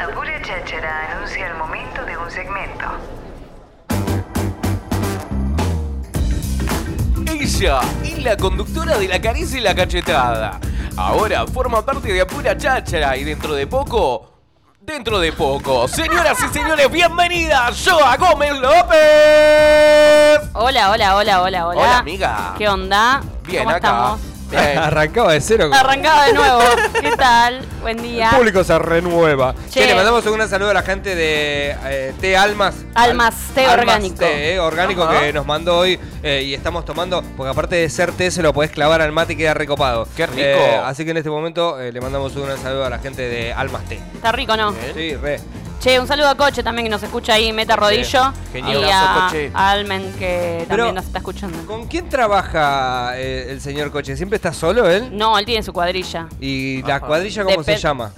[0.00, 2.86] Apura Cháchara anuncia el momento de un segmento.
[7.30, 10.58] Ella es la conductora de la caricia y la cachetada.
[10.96, 14.26] Ahora forma parte de Apura Cháchara y dentro de poco.
[14.80, 20.40] Dentro de poco, señoras y señores, bienvenidas, Joa Gómez López.
[20.54, 21.80] Hola, hola, hola, hola, hola.
[21.80, 22.54] Hola, amiga.
[22.56, 23.20] ¿Qué onda?
[23.44, 23.88] Bien, ¿Cómo acá.
[23.88, 24.29] estamos?
[24.50, 24.78] Bien.
[24.78, 25.70] Arrancaba de cero.
[25.72, 26.60] Arrancaba de nuevo.
[27.00, 27.64] ¿Qué tal?
[27.80, 28.30] Buen día.
[28.30, 29.54] El público se renueva.
[29.70, 29.80] Che.
[29.80, 32.74] Che, le mandamos un gran saludo a la gente de eh, Té Almas.
[32.94, 34.18] Almas, té Almas orgánico.
[34.18, 35.20] Té, eh, orgánico Ajá.
[35.20, 38.52] que nos mandó hoy eh, y estamos tomando, porque aparte de ser té se lo
[38.52, 40.06] podés clavar al mate y queda recopado.
[40.16, 40.40] Qué rico.
[40.40, 43.22] Eh, así que en este momento eh, le mandamos un gran saludo a la gente
[43.22, 44.00] de Almas Té.
[44.14, 44.74] Está rico, ¿no?
[44.94, 45.40] Sí, re.
[45.80, 48.32] Che, un saludo a Coche también que nos escucha ahí, Meta Rodillo.
[48.52, 48.82] Genial.
[48.82, 49.50] Y a, Coche.
[49.54, 51.58] a Almen que también Pero- nos está escuchando.
[51.66, 54.14] ¿Con quién trabaja eh, el señor Coche?
[54.14, 55.16] ¿Siempre está solo él?
[55.16, 56.28] No, él tiene su cuadrilla.
[56.38, 58.12] ¿Y la cuadrilla cómo se llama?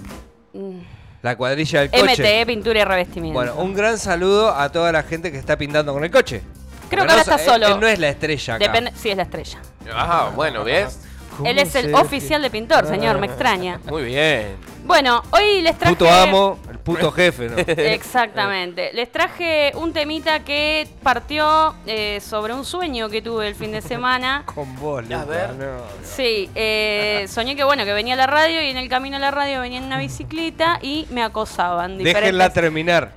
[0.51, 0.79] Mm.
[1.21, 2.21] La cuadrilla del coche.
[2.21, 3.39] MTE, pintura y revestimiento.
[3.39, 6.41] Bueno, un gran saludo a toda la gente que está pintando con el coche.
[6.89, 7.67] Creo que ahora no está so- solo.
[7.67, 8.65] Él, él no es la estrella acá.
[8.65, 9.59] Depende, sí, es la estrella.
[9.95, 10.99] Ah, bueno, ¿ves?
[11.37, 13.79] ¿Cómo Él es el oficial de pintor, señor, me extraña.
[13.89, 14.57] Muy bien.
[14.83, 15.95] Bueno, hoy les traje...
[15.95, 17.57] Puto amo, puto jefe, ¿no?
[17.67, 18.91] Exactamente.
[18.93, 23.81] Les traje un temita que partió eh, sobre un sueño que tuve el fin de
[23.81, 24.43] semana.
[24.53, 25.53] Con vos, A ver.
[25.55, 25.81] no, no.
[26.03, 29.19] Sí, eh, soñé que bueno, que venía a la radio y en el camino a
[29.19, 31.97] la radio venía en una bicicleta y me acosaban.
[31.97, 33.13] Déjenla Diferentes, terminar.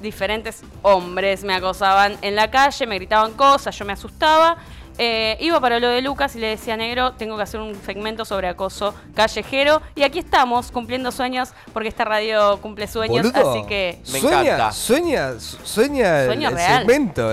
[0.00, 4.56] diferentes hombres me acosaban en la calle, me gritaban cosas, yo me asustaba.
[4.98, 8.24] Eh, iba para lo de Lucas y le decía, negro, tengo que hacer un segmento
[8.24, 9.80] sobre acoso callejero.
[9.94, 14.00] Y aquí estamos, cumpliendo sueños, porque esta radio cumple sueños, Boludo, así que...
[14.12, 14.72] Me sueña, encanta.
[14.72, 16.78] Sueña, su- sueña, el- Sueño el, real.
[16.78, 17.30] segmento.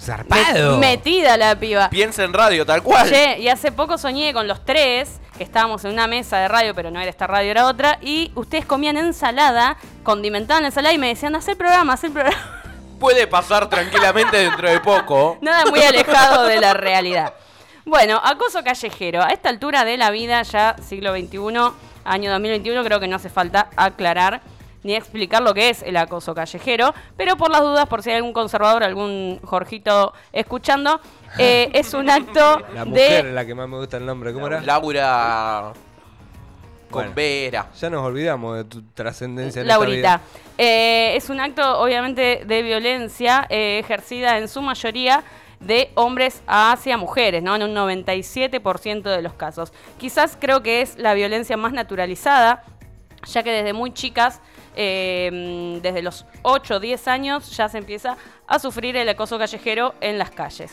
[0.00, 0.78] Zarpado.
[0.78, 1.90] metida la piba.
[1.90, 3.08] Piensa en radio, tal cual.
[3.08, 6.74] Che, y hace poco soñé con los tres, que estábamos en una mesa de radio,
[6.74, 10.98] pero no era esta radio, era otra, y ustedes comían ensalada, condimentaban la ensalada y
[10.98, 12.57] me decían, haz el programa, haz el programa.
[12.98, 15.38] Puede pasar tranquilamente dentro de poco.
[15.40, 17.34] Nada muy alejado de la realidad.
[17.84, 19.22] Bueno, acoso callejero.
[19.22, 21.38] A esta altura de la vida, ya siglo XXI,
[22.04, 24.42] año 2021, creo que no hace falta aclarar
[24.82, 28.16] ni explicar lo que es el acoso callejero, pero por las dudas, por si hay
[28.16, 31.00] algún conservador, algún Jorgito escuchando,
[31.38, 34.32] eh, es un acto La mujer de es la que más me gusta el nombre.
[34.32, 34.60] ¿Cómo era?
[34.60, 35.72] Laura
[36.90, 37.12] con Bueno.
[37.14, 37.70] Vera.
[37.78, 40.20] Ya nos olvidamos de tu trascendencia Laurita.
[40.56, 45.22] Eh, es un acto, obviamente, de violencia eh, ejercida en su mayoría
[45.60, 47.56] de hombres hacia mujeres, ¿no?
[47.56, 49.72] En un 97% de los casos.
[49.98, 52.64] Quizás creo que es la violencia más naturalizada,
[53.26, 54.40] ya que desde muy chicas,
[54.76, 58.16] eh, desde los 8 o 10 años, ya se empieza
[58.46, 60.70] a sufrir el acoso callejero en las calles.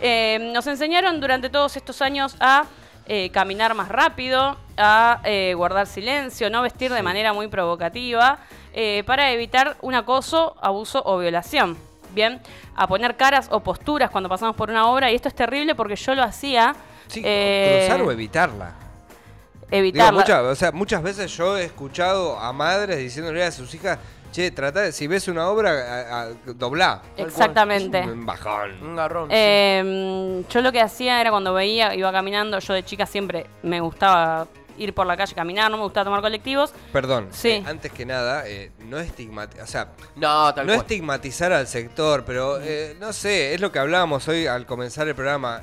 [0.00, 2.64] Eh, nos enseñaron durante todos estos años a
[3.06, 8.38] eh, caminar más rápido, a eh, guardar silencio, no vestir de manera muy provocativa,
[8.72, 11.76] eh, para evitar un acoso, abuso o violación.
[12.14, 12.40] Bien,
[12.76, 15.96] a poner caras o posturas cuando pasamos por una obra, y esto es terrible porque
[15.96, 16.74] yo lo hacía.
[17.08, 18.66] Sí, cruzar o evitarla.
[18.66, 20.12] Digo, evitarla.
[20.12, 23.98] muchas, o sea, muchas veces yo he escuchado a madres diciéndole a sus hijas,
[24.32, 27.02] che, trata de, si ves una obra, a, a- doblá.
[27.16, 28.00] Exactamente.
[28.00, 28.82] Un bajón.
[28.82, 29.28] Un garrón.
[29.28, 29.34] sí.
[29.36, 33.80] Eh, yo lo que hacía era cuando veía, iba caminando, yo de chica siempre me
[33.80, 34.46] gustaba
[34.78, 36.72] ir por la calle, caminar, no me gustaba tomar colectivos.
[36.92, 37.50] Perdón, Sí.
[37.50, 40.80] eh, antes que nada, eh, no estigmatizar, o sea, no, tal no cual.
[40.80, 45.14] estigmatizar al sector, pero eh, no sé, es lo que hablábamos hoy al comenzar el
[45.14, 45.62] programa.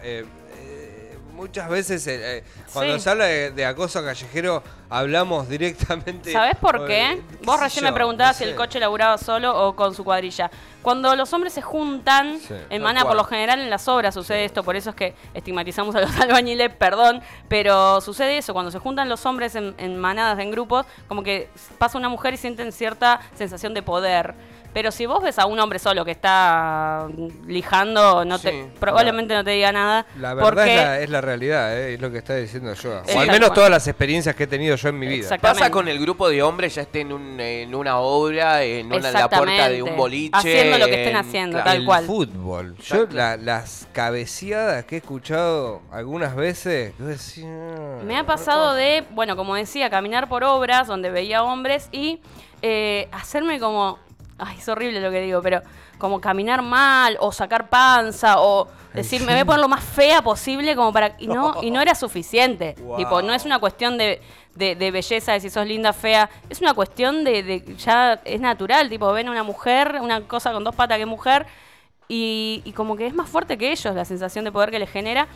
[1.39, 2.99] Muchas veces eh, eh, cuando Sí.
[3.01, 6.31] se habla de, de acoso callejero, hablamos directamente.
[6.31, 7.21] ¿Sabés por qué?
[7.39, 10.03] qué Vos recién yo, me preguntabas no si el coche laburaba solo o con su
[10.03, 10.51] cuadrilla.
[10.81, 14.45] Cuando los hombres se juntan Sí, en manada, por lo general en las obras sucede
[14.45, 18.79] esto, por eso es que estigmatizamos a los albañiles, perdón, pero sucede eso, cuando se
[18.79, 22.71] juntan los hombres en, en manadas, en grupos, como que pasa una mujer y sienten
[22.71, 24.33] cierta sensación de poder.
[24.73, 27.07] Pero si vos ves a un hombre solo que está
[27.47, 30.05] lijando, no te, Sí, probablemente no te diga nada.
[30.19, 33.01] La verdad porque es la, es la realidad, eh, es lo que está diciendo yo.
[33.05, 35.37] Sí, o al menos todas las experiencias que he tenido yo en mi vida.
[35.39, 38.95] Pasa con el grupo de hombres, ya esté en, un- en una obra, en, una,
[39.07, 40.31] en la puerta de un boliche.
[40.33, 42.05] Haciendo lo que estén en- haciendo, tal el cual.
[42.05, 42.75] fútbol.
[42.77, 47.47] Yo la- las cabeceadas que he escuchado algunas veces, yo decía,
[48.05, 52.19] Me ha pasado de, bueno, como decía, caminar por obras donde veía hombres y
[52.61, 53.97] eh, hacerme como,
[54.39, 55.61] ay, es horrible lo que digo, pero
[55.97, 60.21] como caminar mal o sacar panza o decir, me voy a poner lo más fea
[60.21, 61.15] posible como para...
[61.19, 62.75] Y no, y no era suficiente.
[62.81, 62.97] Wow.
[62.97, 64.21] Tipo, no es una cuestión de,
[64.55, 66.29] de, de belleza, de si sos linda, fea.
[66.49, 70.51] Es una cuestión de, de- ya es natural, tipo, ven a una mujer, una cosa
[70.53, 71.45] con dos patas que mujer
[72.07, 74.89] y, y como que es más fuerte que ellos la sensación de poder que les
[74.89, 75.27] genera.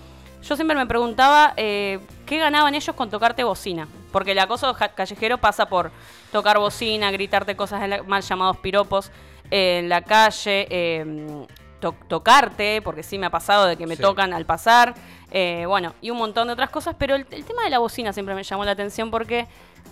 [0.44, 3.88] Yo siempre me preguntaba eh, qué ganaban ellos con tocarte bocina.
[4.12, 5.92] Porque el acoso callejero pasa por
[6.32, 9.12] tocar bocina, gritarte cosas en la- mal llamados piropos
[9.50, 11.46] eh, en la calle, eh,
[11.80, 14.02] to- tocarte, porque sí me ha pasado de que me Sí.
[14.02, 14.94] tocan al pasar,
[15.32, 16.96] eh, bueno, y un montón de otras cosas.
[16.98, 19.48] Pero el, el tema de la bocina siempre me llamó la atención porque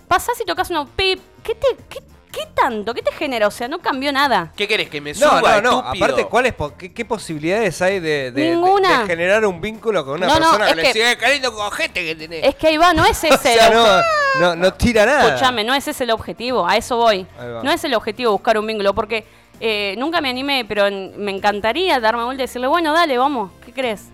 [0.08, 2.00] pasás y tocas una pip, ¿qué, te, qué,
[2.32, 2.92] qué tanto?
[2.94, 3.46] ¿Qué te genera?
[3.46, 4.52] O sea, no cambió nada.
[4.56, 4.88] ¿Qué querés?
[4.88, 5.78] ¿Que me No, suba, no, no.
[5.80, 6.04] estúpido?
[6.04, 9.00] Aparte, ¿cuáles po- qué, qué posibilidades hay de, de- de- Ninguna.
[9.00, 11.70] de generar un vínculo con una No, no, persona es que, le que- sigue con
[11.72, 12.44] gente que tenés?
[12.44, 13.86] Es que ahí va, no es ese o sea, el no,
[14.40, 15.26] no, no tira nada.
[15.28, 17.26] Escúchame, no ese es el objetivo, a eso voy.
[17.38, 17.62] Ahí va.
[17.62, 19.26] No es el objetivo buscar un vínculo, porque
[19.60, 23.50] eh, nunca me animé, pero en- me encantaría darme vuelta y decirle, bueno, dale, vamos,
[23.64, 24.08] ¿qué crees?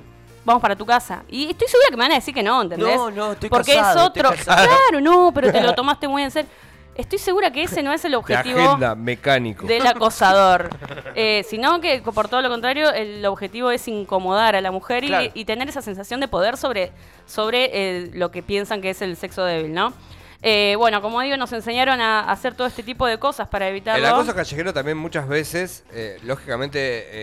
[0.45, 1.25] Vamos para tu casa.
[1.29, 2.97] Y estoy segura que me van a decir que no, ¿entendés?
[2.97, 4.31] No, no, estoy Porque casado, es estoy otro.
[4.37, 4.67] casado.
[4.67, 6.51] Claro, no, pero te lo tomaste muy en serio.
[6.99, 9.67] Estoy segura que ese no es el objetivo agenda mecánico.
[9.67, 10.69] del acosador,
[11.15, 15.07] eh, sino que por todo lo contrario el objetivo es incomodar a la mujer y,
[15.07, 15.31] Claro.
[15.33, 16.91] y tener esa sensación de poder sobre,
[17.25, 19.95] sobre eh, lo que piensan que es el sexo débil, ¿no?
[20.43, 24.07] Eh, bueno, como digo, nos enseñaron a hacer todo este tipo de cosas para evitarlo.
[24.07, 26.79] El acoso callejero también muchas veces, eh, lógicamente,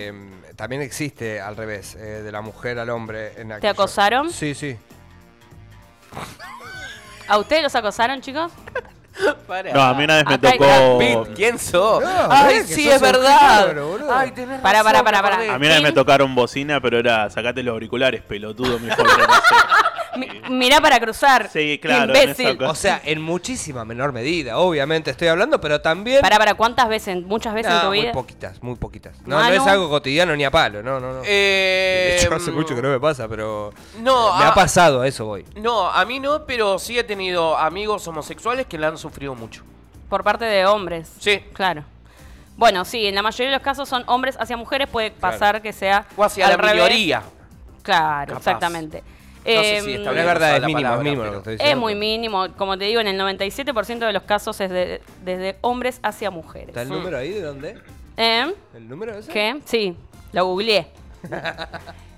[0.09, 0.13] eh,
[0.57, 3.33] también existe al revés, eh, de la mujer al hombre.
[3.39, 3.71] En aquello.
[3.71, 4.29] acosaron?
[4.31, 4.75] Sí, sí.
[7.27, 8.51] ¿A ustedes los acosaron, chicos?
[9.73, 11.27] No, a mí una vez me Acá hay tocó.
[11.35, 12.03] ¿quién sos?
[12.03, 13.67] No, Ay, que sí, sos es un verdad.
[13.73, 14.13] boludo.
[14.13, 15.49] Ay, tenés Pará, razón, pará, me pará, acordé.
[15.51, 19.21] A mí una vez me tocaron bocina, pero era sacate los auriculares, pelotudo, mejor que
[19.21, 19.55] no sé.
[20.17, 21.49] Mi- mirá para cruzar.
[21.51, 22.61] Sí, claro, Imbécil.
[22.63, 26.21] O sea, en muchísima menor medida, obviamente estoy hablando, pero también...
[26.21, 27.21] Pará, para ¿cuántas veces?
[27.23, 28.11] ¿Muchas veces No, en tu muy vida?
[28.11, 29.15] poquitas, muy poquitas.
[29.25, 29.55] No, no Manu.
[29.55, 31.21] es algo cotidiano ni a palo, no, no, no.
[31.25, 33.73] Eh, De hecho, hace mucho que no me pasa, pero...
[33.99, 35.45] No, me a- ha pasado, a eso voy.
[35.55, 39.63] No, a mí no, pero sí he tenido amigos homosexuales que la han sufrido mucho.
[40.09, 41.11] Por parte de hombres.
[41.19, 41.39] Sí.
[41.53, 41.83] Claro.
[42.57, 45.73] Bueno, sí, en la mayoría de los casos son hombres hacia mujeres, puede pasar que
[45.73, 46.05] sea.
[46.15, 46.75] O hacia al la revés.
[46.75, 47.23] minoría.
[47.81, 48.37] Claro, Capaz.
[48.39, 49.03] exactamente.
[49.45, 51.03] No sé Em, si está Pero bien es verdad, usar es la mínimo, es palabra,
[51.03, 51.81] mínimo lo pero- que estoy Es diciendo.
[51.81, 55.99] muy mínimo, como te digo, en el 97% de los casos es de- desde hombres
[56.03, 56.69] hacia mujeres.
[56.69, 57.77] ¿Está el número ahí de dónde?
[58.17, 58.53] ¿Eh?
[58.73, 59.31] ¿El número ese?
[59.31, 59.59] ¿Qué?
[59.65, 59.95] Sí,
[60.33, 60.87] lo googleé.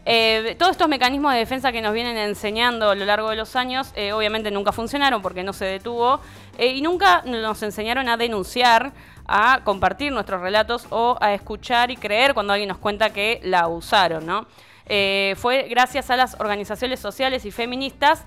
[0.10, 3.58] Eh, todos estos mecanismos de defensa que nos vienen enseñando a lo largo de los
[3.58, 6.22] años, eh, obviamente nunca funcionaron porque no se detuvo
[6.58, 8.94] eh, y nunca nos enseñaron a denunciar,
[9.28, 13.68] a compartir nuestros relatos o a escuchar y creer cuando alguien nos cuenta que la
[13.68, 14.48] usaron, ¿no?
[14.88, 18.24] Eh, fue gracias a las organizaciones sociales y feministas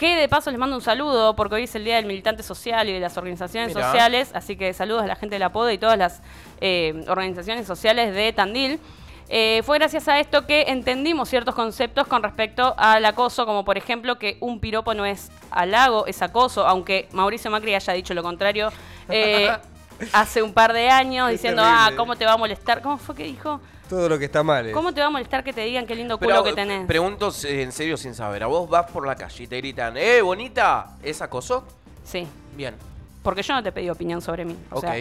[0.00, 2.88] que de paso les mando un saludo porque hoy es el Día del Militante Social
[2.88, 3.86] y de las organizaciones Mirá.
[3.86, 6.22] sociales, así que saludos a la gente del Apodo y todas las
[6.62, 8.80] eh, organizaciones sociales de Tandil.
[9.28, 13.76] Eh, fue gracias a esto que entendimos ciertos conceptos con respecto al acoso, como por
[13.76, 18.22] ejemplo que un piropo no es halago, es acoso, aunque Mauricio Macri haya dicho lo
[18.22, 18.72] contrario
[19.08, 19.50] eh,
[20.14, 21.82] hace un par de años, diciendo, terrible.
[21.82, 22.80] ah, ¿cómo te va a molestar?
[22.80, 23.60] ¿Cómo fue que dijo?
[23.90, 24.66] Todo lo que está mal.
[24.66, 26.86] es- ¿Cómo te va a molestar que te digan qué lindo culo Pero que tenés?
[26.86, 28.44] pregunto eh, en serio sin saber.
[28.44, 30.90] ¿A vos vas por la calle y te gritan, eh, bonita?
[31.02, 31.64] ¿Es acoso?
[32.04, 32.24] Sí,
[32.56, 32.76] Bien.
[33.24, 34.56] porque yo no te pedí opinión sobre mí.
[34.70, 34.84] O Ok.
[34.84, 34.94] sea,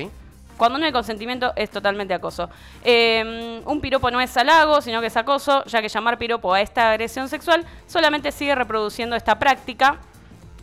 [0.58, 2.50] Cuando no hay consentimiento es totalmente acoso.
[2.84, 6.60] Eh, un piropo no es halago, sino que es acoso, ya que llamar piropo a
[6.60, 9.98] esta agresión sexual solamente sigue reproduciendo esta práctica.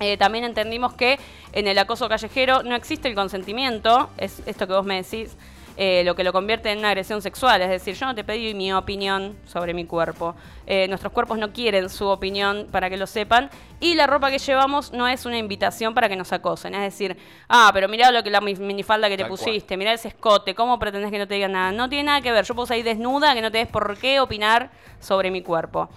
[0.00, 1.18] Eh, también entendimos que
[1.52, 5.34] en el acoso callejero no existe el consentimiento, es esto que vos me decís,
[5.76, 7.60] eh, lo que lo convierte en una agresión sexual.
[7.62, 10.34] Es decir, yo no te pedí mi opinión sobre mi cuerpo.
[10.66, 13.50] Eh, nuestros cuerpos no quieren su opinión para que lo sepan.
[13.78, 16.74] Y la ropa que llevamos no es una invitación para que nos acosen.
[16.74, 17.16] Es decir,
[17.48, 19.38] ah, pero mirá lo que la mi- minifalda que te Tal cual.
[19.38, 21.72] pusiste, mirá ese escote, ¿cómo pretendés que no te digan nada?
[21.72, 22.44] No tiene nada que ver.
[22.44, 25.90] Yo puedo salir desnuda, que no tenés por qué opinar sobre mi cuerpo.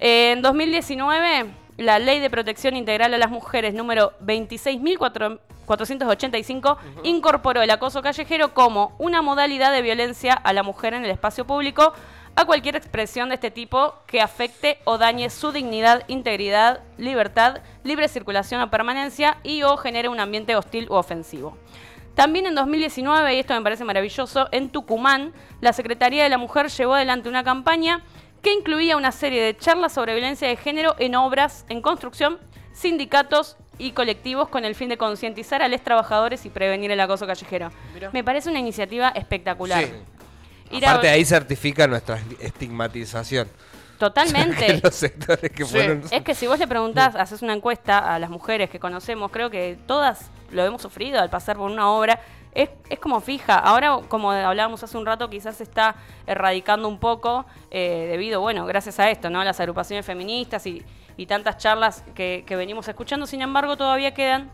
[0.00, 7.70] Eh, en 2019, la Ley de Protección Integral a las Mujeres número 26.485 incorporó el
[7.70, 11.92] acoso callejero como una modalidad de violencia a la mujer en el espacio público
[12.34, 18.08] a cualquier expresión de este tipo que afecte o dañe su dignidad, integridad, libertad, libre
[18.08, 21.56] circulación o permanencia y o genere un ambiente hostil u ofensivo.
[22.14, 26.68] También en 2019, y esto me parece maravilloso, en Tucumán, la Secretaría de la Mujer
[26.68, 28.02] llevó adelante una campaña
[28.42, 32.38] que incluía una serie de charlas sobre violencia de género en obras, en construcción,
[32.72, 37.26] sindicatos y colectivos con el fin de concientizar a los trabajadores y prevenir el acoso
[37.26, 37.70] callejero.
[37.94, 38.10] Mirá.
[38.12, 39.84] Me parece una iniciativa espectacular.
[39.84, 39.92] Sí.
[40.76, 43.48] Ir a- Aparte ahí certifica nuestra estigmatización.
[43.98, 44.66] Totalmente.
[44.72, 45.70] En los sectores que Sí.
[45.70, 46.02] fueron...
[46.10, 49.48] Es que si vos le preguntás, haces una encuesta a las mujeres que conocemos, creo
[49.50, 52.20] que todas lo hemos sufrido al pasar por una obra.
[52.56, 53.58] Es, es como fija.
[53.58, 55.96] Ahora, como hablábamos hace un rato, quizás se está
[56.26, 59.44] erradicando un poco eh, debido, bueno, gracias a esto, ¿no?
[59.44, 60.82] Las agrupaciones feministas y,
[61.18, 63.26] y tantas charlas que, que venimos escuchando.
[63.26, 64.50] Sin embargo, todavía quedan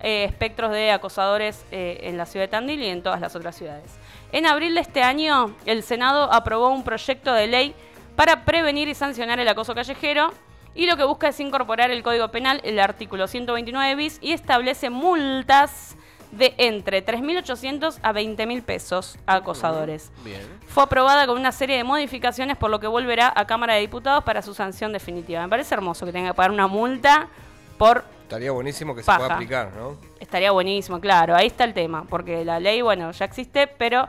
[0.00, 3.54] eh, espectros de acosadores eh, en la ciudad de Tandil y en todas las otras
[3.54, 3.96] ciudades.
[4.32, 7.74] En abril de este año, el Senado aprobó un proyecto de ley
[8.16, 10.32] para prevenir y sancionar el acoso callejero
[10.74, 14.90] Y lo que busca es incorporar el Código Penal, el artículo 129 bis, y establece
[14.90, 15.96] multas
[16.32, 20.10] de entre 3.800 a 20.000 pesos a acosadores.
[20.24, 20.40] Bien.
[20.66, 24.24] Fue aprobada con una serie de modificaciones, por lo que volverá a Cámara de Diputados
[24.24, 25.42] para su sanción definitiva.
[25.42, 27.28] Me parece hermoso que tenga que pagar una multa
[27.76, 28.04] por...
[28.22, 29.96] Estaría buenísimo que se pueda aplicar, ¿no?
[30.20, 34.06] Estaría buenísimo, claro, ahí está el tema, porque la ley, bueno, ya existe, pero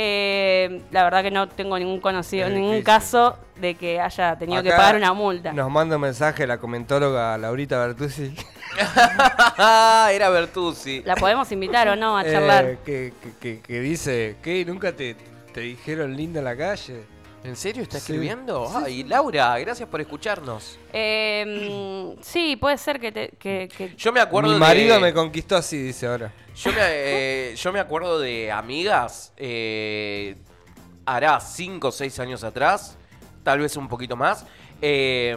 [0.00, 2.84] eh, la verdad que no tengo ningún conocido, Es ningún difícil.
[2.84, 5.52] caso de que haya tenido que pagar una multa.
[5.52, 8.32] Nos manda un mensaje la comentóloga Laurita Bertuzzi.
[9.58, 11.02] Era Bertuzzi.
[11.04, 12.64] ¿La podemos invitar o no a charlar?
[12.64, 14.64] eh, que, que- que- que dice, ¿qué?
[14.64, 15.16] ¿Nunca te,
[15.52, 17.02] te dijeron linda en la calle?
[17.44, 18.12] ¿En serio está Sí.
[18.12, 18.70] escribiendo?
[18.84, 20.78] Ay, Laura, gracias por escucharnos.
[20.92, 23.12] Eh, mm, sí, puede ser que...
[23.12, 26.32] Te, que, que- Yo me acuerdo Mi de- marido me conquistó así, dice ahora.
[26.56, 30.34] Yo me, eh, yo me acuerdo de amigas, eh,
[31.06, 32.98] hará 5 o 6 años atrás,
[33.44, 34.44] tal vez un poquito más,
[34.82, 35.36] eh,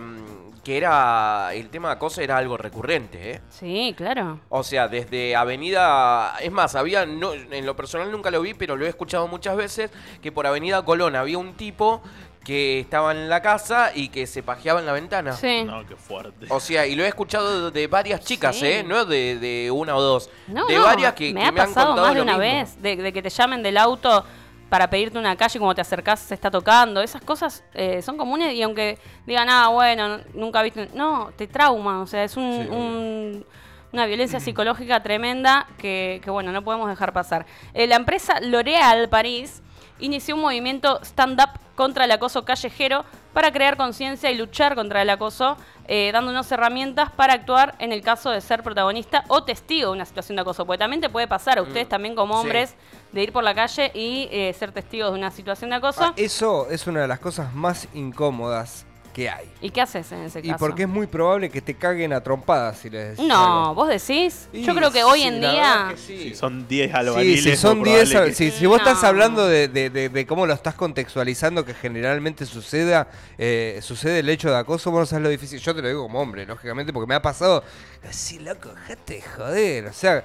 [0.64, 3.42] que era, el tema de acoso era algo recurrente, ¿eh?
[3.50, 4.40] Sí, claro.
[4.50, 8.76] O sea, desde Avenida, es más, había, no, en lo personal nunca lo vi, pero
[8.76, 9.90] lo he escuchado muchas veces,
[10.22, 12.02] que por Avenida Colón había un tipo
[12.44, 15.34] que estaba en la casa y que se pajeaba en la ventana.
[15.34, 15.64] Sí.
[15.64, 16.48] No, qué fuerte.
[16.50, 18.66] O sea, y lo he escuchado de varias chicas, Sí.
[18.66, 18.84] ¿eh?
[18.84, 20.30] No de, de una o dos.
[20.48, 22.24] No, de no, varias que, me que ha me han pasado contado más de lo
[22.24, 22.60] una mismo.
[22.60, 24.26] vez, de, de que te llamen del auto
[24.72, 27.02] para pedirte una calle como te acercás se está tocando.
[27.02, 28.98] Esas cosas eh, son comunes y aunque
[29.28, 30.88] digan, ah, bueno, nunca viste...
[30.94, 33.46] No, te trauma, o sea, es un, Sí, un-
[33.92, 37.46] una violencia psicológica tremenda que, que, bueno, no podemos dejar pasar.
[37.74, 39.62] Eh, la empresa L'Oréal París
[40.00, 45.10] inició un movimiento stand-up contra el acoso callejero para crear conciencia y luchar contra el
[45.10, 45.58] acoso,
[45.88, 50.06] eh, dándonos herramientas para actuar en el caso de ser protagonista o testigo de una
[50.06, 50.66] situación de acoso.
[50.66, 52.40] Porque también te puede pasar a ustedes también como sí.
[52.42, 52.76] hombres
[53.12, 56.04] de ir por la calle y eh, ser testigos de una situación de acoso.
[56.04, 59.52] Ah, eso es una de las cosas más incómodas que hay.
[59.62, 60.58] ¿Y qué haces en ese Y caso?
[60.60, 63.76] porque es muy probable que te caguen a trompadas si les decís No, algo.
[63.76, 64.48] vos decís.
[64.54, 65.88] Y Yo creo que hoy sí, en día...
[65.92, 66.18] que sí.
[66.30, 67.44] Si son 10 Sí, albariles.
[67.44, 70.26] si son muy 10, probable que- si, si vos estás hablando de, de- de- de
[70.26, 75.06] cómo lo estás contextualizando, que generalmente suceda, eh, sucede el hecho de acoso, vos no
[75.06, 75.60] sabes lo difícil.
[75.60, 77.64] Yo te lo digo como hombre, lógicamente, porque me ha pasado
[78.10, 79.86] así, loco, dejate de joder.
[79.88, 80.24] O sea,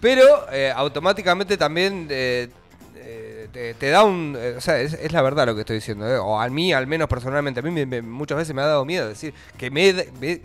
[0.00, 2.48] pero eh, automáticamente también eh,
[3.00, 4.36] eh, te, da un.
[4.38, 6.86] eh, o sea, es, la verdad lo que estoy diciendo, eh, o a mí, al
[6.86, 9.70] menos personalmente, a mí me- muchas veces me ha dado miedo decir que
[10.20, 10.40] me-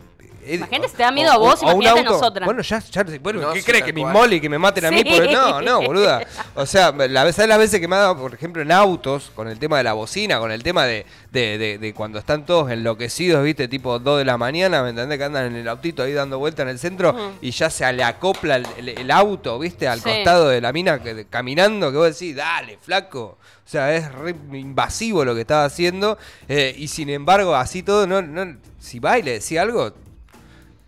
[0.45, 2.11] he- Imagínate si te da miedo a vos, o un imagínate a auto.
[2.13, 2.45] nosotras.
[2.45, 3.83] Bueno, ya, ya bueno, No, ¿qué sí, crees?
[3.83, 4.97] Que inmole y que me maten a mí.
[5.03, 5.03] Sí.
[5.05, 5.31] Por...
[5.31, 6.25] No, no, boluda.
[6.55, 9.31] O sea, la vez, ¿sabes las veces que me ha dado, por ejemplo, en autos,
[9.35, 12.45] con el tema de la bocina, con el tema de, de, de- de cuando están
[12.45, 15.17] todos enloquecidos, viste, tipo 2 de la mañana, ¿me entendés?
[15.17, 18.03] Que andan en el autito ahí dando vuelta en el centro y ya se le
[18.03, 20.03] acopla el, el- el auto, viste, al Sí.
[20.09, 23.37] costado de la mina que- caminando, que vos decís, dale, flaco.
[23.65, 26.17] O sea, es re invasivo lo que estaba haciendo.
[26.47, 29.93] eh, y sin embargo, así todo, no, no, si va y le decía algo,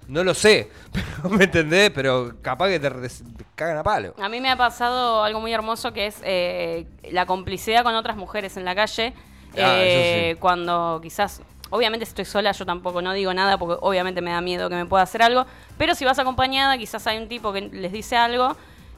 [0.07, 1.91] no lo sé, pero, ¿me entendés?
[1.91, 2.91] Pero capaz que te,
[3.55, 4.13] cagan a palo.
[4.19, 8.17] A mí me ha pasado algo muy hermoso que es eh, la complicidad con otras
[8.17, 9.13] mujeres en la calle.
[9.57, 10.39] Ah, eh, sí.
[10.39, 14.41] Cuando quizás, obviamente si estoy sola, yo tampoco no digo nada porque obviamente me da
[14.41, 15.45] miedo que me pueda hacer algo.
[15.77, 18.55] Pero si vas acompañada, quizás hay un tipo que les dice algo.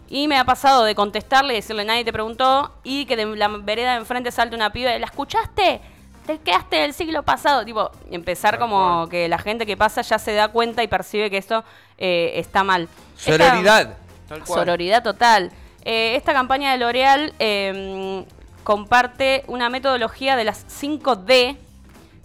[0.09, 2.73] Y me ha pasado de contestarle y decirle nadie te preguntó.
[2.83, 5.81] Y que de la vereda de enfrente salte una piba y ¿la escuchaste?
[6.27, 7.65] Te quedaste del siglo pasado.
[7.65, 11.37] Tipo, empezar como que la gente que pasa ya se da cuenta y percibe que
[11.37, 11.63] esto
[11.97, 12.87] eh, está mal.
[13.17, 13.97] Esta- Sororidad.
[14.27, 14.59] Tal cual.
[14.59, 15.51] Sororidad total.
[15.85, 18.25] Eh, esta campaña de L'Oreal eh,
[18.65, 21.57] comparte una metodología de las 5D,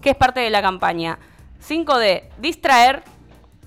[0.00, 1.18] que es parte de la campaña.
[1.64, 3.04] 5D, distraer,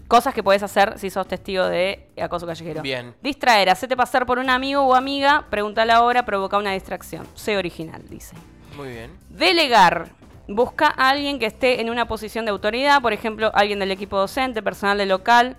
[0.09, 2.81] cosas que puedes hacer si sos testigo de acoso callejero.
[2.81, 3.15] Bien.
[3.21, 7.25] Distraer, hacete pasar por un amigo o amiga, pregunta la hora, provoca una distracción.
[7.35, 8.35] Sé original, dice.
[8.75, 9.11] Muy bien.
[9.29, 10.09] Delegar.
[10.47, 14.17] Busca a alguien que esté en una posición de autoridad, por ejemplo, alguien del equipo
[14.17, 15.57] docente, personal del local,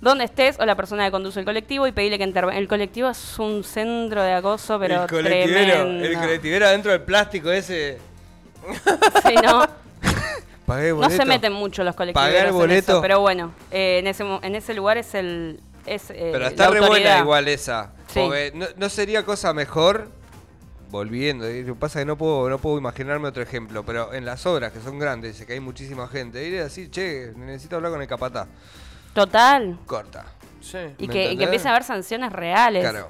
[0.00, 2.58] donde estés, o la persona que conduce el colectivo, y pedirle que intervenga.
[2.58, 6.04] El colectivo es un centro de acoso, pero el colectivero, tremendo.
[6.04, 7.98] el colectivero adentro del plástico ese.
[9.26, 9.66] Sí, ¿no?
[10.66, 11.16] Pagué no boleto.
[11.16, 12.28] se meten mucho los colectivos.
[12.28, 13.00] Pagar boleto.
[13.00, 15.60] pero bueno, eh, en, ese, en ese lugar es el.
[15.86, 17.92] Es, eh, Pero la está re buena igual esa.
[18.12, 18.20] Sí.
[18.54, 20.10] No, no sería cosa mejor.
[20.90, 24.14] Volviendo, eh, lo que pasa es que no puedo, no puedo imaginarme otro ejemplo, pero
[24.14, 27.76] en las obras que son grandes que hay muchísima gente, ir a decir, che, necesito
[27.76, 28.48] hablar con el capataz.
[29.12, 29.78] Total.
[29.84, 30.24] Corta.
[30.60, 30.78] Sí.
[30.98, 32.82] Y ¿Me que, y que empiece a haber sanciones reales.
[32.82, 33.08] Claro.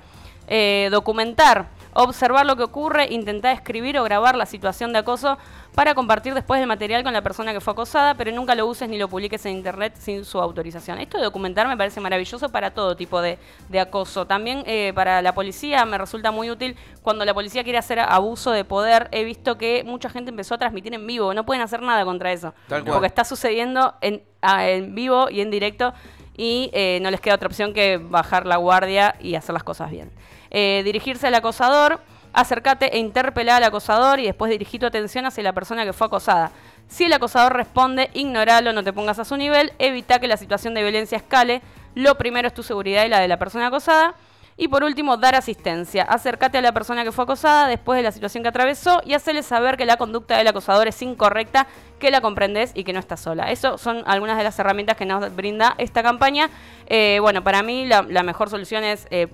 [0.48, 1.68] Eh, documentar.
[2.02, 5.36] Observar lo que ocurre, intentar escribir o grabar la situación de acoso
[5.74, 8.88] para compartir después el material con la persona que fue acosada, pero nunca lo uses
[8.88, 10.98] ni lo publiques en internet sin su autorización.
[10.98, 13.38] Esto de documentar me parece maravilloso para todo tipo de,
[13.68, 14.26] de acoso.
[14.26, 18.50] También eh, para la policía me resulta muy útil cuando la policía quiere hacer abuso
[18.52, 19.08] de poder.
[19.10, 22.30] He visto que mucha gente empezó a transmitir en vivo, no pueden hacer nada contra
[22.32, 22.92] eso, Tal cual.
[22.94, 25.92] porque está sucediendo en, a- en vivo y en directo
[26.36, 29.90] y eh, no les queda otra opción que bajar la guardia y hacer las cosas
[29.90, 30.10] bien.
[30.50, 32.00] Eh, dirigirse al acosador,
[32.32, 36.06] acércate e interpela al acosador y después dirigir tu atención hacia la persona que fue
[36.06, 36.52] acosada.
[36.88, 40.74] Si el acosador responde, ignoralo, no te pongas a su nivel, evita que la situación
[40.74, 41.60] de violencia escale.
[41.94, 44.14] Lo primero es tu seguridad y la de la persona acosada.
[44.60, 46.02] Y por último, dar asistencia.
[46.02, 49.44] Acércate a la persona que fue acosada después de la situación que atravesó y hacerle
[49.44, 51.68] saber que la conducta del acosador es incorrecta,
[52.00, 53.52] que la comprendes y que no estás sola.
[53.52, 56.50] Eso son algunas de las herramientas que nos brinda esta campaña.
[56.88, 59.28] Eh, bueno, para mí la, la mejor solución es, eh,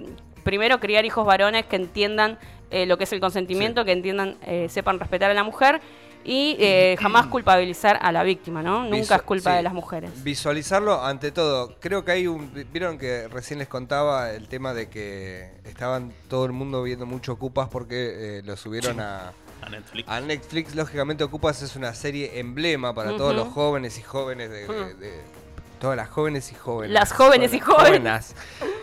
[0.45, 2.39] primero, criar hijos varones que entiendan
[2.71, 5.81] eh, lo que es el consentimiento, que entiendan, eh, sepan respetar a la mujer
[6.25, 8.85] y eh, jamás culpabilizar a la víctima, ¿no?
[8.85, 9.57] Nunca Visu- es culpa sí.
[9.57, 10.25] de las mujeres.
[10.25, 11.75] Visualizarlo ante todo.
[11.81, 12.51] Creo que hay un.
[12.73, 17.33] Vieron que recién les contaba el tema de que estaban todo el mundo viendo mucho
[17.33, 19.33] Ocupas porque eh, lo subieron a,
[19.63, 20.09] A Netflix.
[20.09, 20.75] a Netflix.
[20.75, 24.67] Lógicamente, Ocupas es una serie emblema para todos los jóvenes y jóvenes de.
[24.67, 25.44] de- de-
[25.79, 26.93] todas las jóvenes y jóvenes.
[26.93, 28.35] Las jóvenes y jóvenes.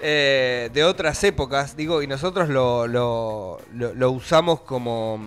[0.02, 5.20] eh, de otras épocas, digo, y nosotros lo, lo, lo- lo usamos como.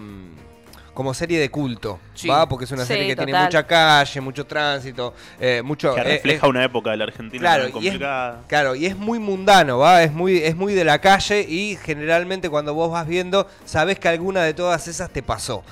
[0.94, 2.28] Como serie de culto, Sí.
[2.28, 2.48] ¿va?
[2.48, 5.92] Porque es una Sí, serie que tiene mucha calle, mucho tránsito, eh, mucho...
[5.94, 8.40] Que eh, refleja eh, una época de la Argentina Claro, muy y es, complicada.
[8.46, 10.04] claro, y es muy mundano, ¿va?
[10.04, 14.06] Es muy, es muy de la calle y generalmente cuando vos vas viendo, sabés que
[14.08, 15.64] alguna de todas esas te pasó.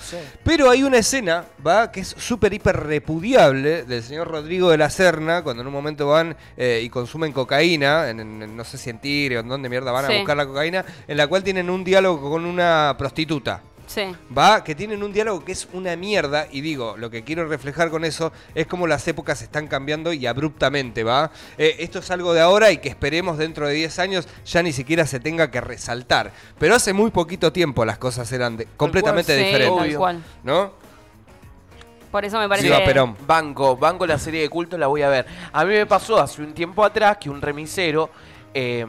[0.42, 1.92] Pero hay una escena, ¿va?
[1.92, 6.08] Que es súper, hiper repudiable del señor Rodrigo de la Serna, cuando en un momento
[6.08, 9.68] van eh, y consumen cocaína, en, en- no sé si en Tigre o en dónde
[9.68, 10.12] mierda van Sí.
[10.14, 13.62] a buscar la cocaína, en la cual tienen un diálogo con una prostituta.
[13.92, 14.04] Sí.
[14.36, 17.90] Va, que tienen un diálogo que es una mierda, y digo, lo que quiero reflejar
[17.90, 21.30] con eso es cómo las épocas están cambiando y abruptamente, ¿va?
[21.58, 24.72] Eh, esto es algo de ahora y que esperemos dentro de 10 años ya ni
[24.72, 26.32] siquiera se tenga que resaltar.
[26.58, 30.22] Pero hace muy poquito tiempo las cosas eran de- completamente Sí, diferentes, tal.
[30.42, 30.72] ¿no?
[32.10, 33.16] Por eso me parece Viva Perón.
[33.26, 35.26] Banco, banco la serie de culto, la voy a ver.
[35.52, 38.10] A mí me pasó hace un tiempo atrás que un remisero
[38.54, 38.84] eh,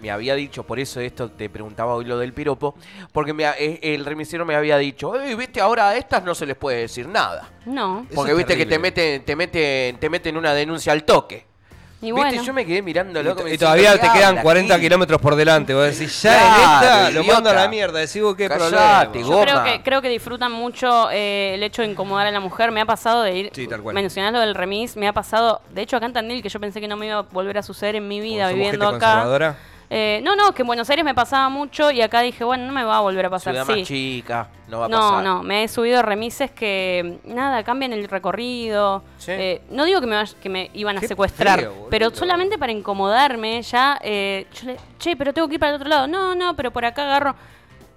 [0.00, 2.74] me había dicho, por eso esto te preguntaba hoy lo del piropo,
[3.12, 6.34] porque me ha- eh, el remisero me había dicho, "Ey, viste, ahora a estas no
[6.34, 7.48] se les puede decir nada.
[7.66, 8.06] No.
[8.14, 11.46] Porque es viste que te meten, te meten, te meten una denuncia al toque.
[12.00, 12.42] Y Viste, bueno.
[12.44, 13.40] yo me quedé mirando Y, loco.
[13.40, 14.82] y me todavía te "¿Qué quedan habla, 40 Gil?".
[14.84, 15.74] kilómetros por delante.
[15.74, 17.98] Vos decís, ya Claro, en esta lo mando a la mierda.
[17.98, 19.28] Decís, ¿qué Callate, problema?
[19.28, 22.70] Yo creo que, creo que disfrutan mucho eh, el hecho de incomodar a la mujer.
[22.70, 23.50] Me ha pasado de ir.
[23.52, 23.96] Sí, tal cual.
[23.96, 24.96] Mencionás lo del remis.
[24.96, 25.60] Me ha pasado.
[25.70, 27.64] De hecho, acá en Tandil, que yo pensé que no me iba a volver a
[27.64, 29.24] suceder en mi vida viviendo acá.
[29.90, 32.72] Eh, no, no, que en Buenos Aires me pasaba mucho y acá dije, bueno, no
[32.72, 33.54] me va a volver a pasar.
[33.54, 33.78] Ciudad sí.
[33.80, 35.24] más chica, no va a No, pasar.
[35.24, 39.02] no, me he subido remises que nada, cambian el recorrido.
[39.16, 39.32] Sí.
[39.32, 42.72] Eh, no digo que me, que me iban a Qué secuestrar, feo, pero solamente para
[42.72, 46.06] incomodarme ya, eh, yo le, che, pero tengo que ir para el otro lado.
[46.06, 47.34] No, no, pero por acá agarro.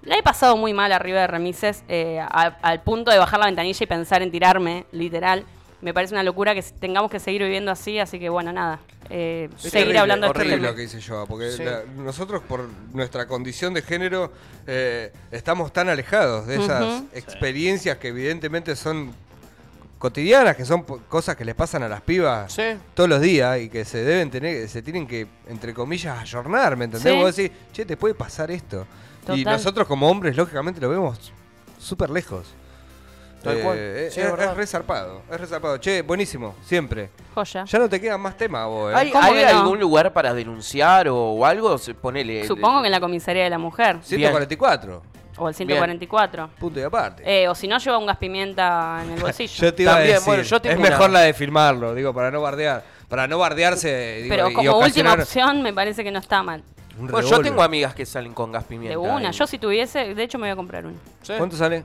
[0.04, 3.45] La he pasado muy mal arriba de remises, eh, a- al punto de bajar la
[3.45, 5.45] ventanilla y pensar en tirarme, literal.
[5.82, 8.80] Me parece una locura que tengamos que seguir viviendo así, así que bueno, nada.
[9.13, 10.70] eh, seguir terrible, hablando de este horrible tema.
[10.70, 11.63] lo que dice yo, porque Sí.
[11.63, 14.32] la- nosotros por nuestra condición de género
[14.67, 19.12] eh, estamos tan alejados de esas experiencias que evidentemente son
[19.98, 22.63] cotidianas, que son cosas que les pasan a las pibas Sí.
[22.94, 26.86] todos los días y que se deben tener, se tienen que, entre comillas, ayornar, ¿me
[26.86, 27.12] entendés?
[27.13, 27.20] Sí.
[27.20, 28.88] Vos decís, che, te puede pasar esto.
[29.34, 31.32] Y nosotros como hombres, lógicamente, lo vemos
[31.78, 32.48] súper lejos.
[33.43, 33.77] Tal cual.
[33.77, 35.77] es, Sí, es resarpado, es resarpado.
[35.77, 37.10] Che, buenísimo, siempre.
[37.34, 37.65] Joya.
[37.65, 38.95] Ya no te quedan más temas vos, ¿eh?
[38.95, 41.77] ¿Hay, algún lugar para denunciar o, o algo?
[41.77, 42.45] Se- Ponele.
[42.45, 43.97] Supongo que en la comisaría de la mujer.
[44.04, 45.01] 144,
[45.38, 46.49] O el 144.
[46.60, 47.23] punto y aparte.
[47.25, 49.54] Eh, o si no, lleva un gas pimienta en el bolsillo.
[49.54, 51.95] Yo te iba También, a decir, bueno, yo tengo es una- mejor la de filmarlo,
[51.95, 52.84] digo, para no bardear.
[53.08, 56.63] Para no bardearse digo, Pero y como última opción, me parece que no está mal.
[57.27, 58.91] yo tengo amigas que salen con gas pimienta.
[58.91, 59.30] De una.
[59.30, 60.95] y- Yo si tuviese, de hecho me voy a comprar uno.
[61.21, 61.34] ¿Sí?
[61.38, 61.84] ¿Cuánto sale?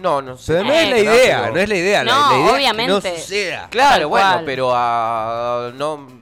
[0.00, 0.52] No, no sé.
[0.54, 2.04] Pero no Eh, es la pero- idea, no es la idea.
[2.04, 2.92] la- No, la, idea es que obviamente.
[2.92, 3.68] no suceda.
[3.70, 4.44] Claro, Tal bueno, cual.
[4.44, 5.72] pero a.
[5.74, 6.18] no.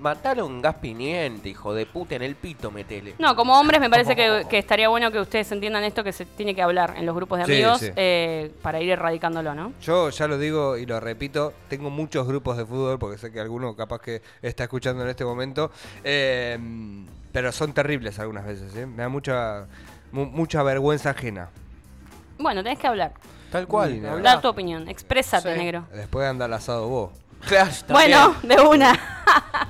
[0.00, 3.14] Mataron gas pimienta, hijo de puta, en el pito metele.
[3.20, 6.24] No, como hombres me parece que, que estaría bueno que ustedes entiendan esto que se
[6.26, 7.90] tiene que hablar en los grupos de Sí, amigos sí.
[7.94, 9.72] eh, para ir erradicándolo, ¿no?
[9.80, 13.38] Yo ya lo digo y lo repito, tengo muchos grupos de fútbol, porque sé que
[13.38, 15.70] alguno capaz que está escuchando en este momento,
[16.02, 16.58] eh,
[17.30, 18.86] pero son terribles algunas veces, ¿eh?
[18.86, 19.66] me da mucha,
[20.10, 21.48] mu- mucha vergüenza ajena.
[22.42, 23.12] Bueno, tenés que hablar.
[23.50, 24.22] Tal cual.
[24.22, 24.88] Dar tu opinión.
[24.88, 25.58] Exprésate, Sí.
[25.58, 25.84] negro.
[25.94, 27.10] Después anda al asado vos.
[27.88, 28.98] Bueno, de una.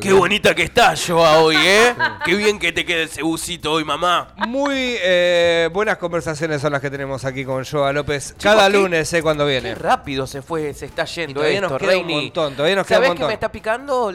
[0.00, 1.94] Qué bonita que estás, Joa, hoy, ¿eh?
[2.24, 4.34] Qué bien que te quede ese busito hoy, mamá.
[4.48, 8.34] Muy eh, buenas conversaciones son las que tenemos aquí con Joa López.
[8.42, 9.74] Cada ¿qué- lunes, sé cuando Qué viene.
[9.76, 12.14] rápido se fue, se está yendo todavía esto, nos queda un Reini.
[12.22, 13.28] montón, todavía nos queda un ¿Sabés que montón.
[13.28, 14.10] me está picando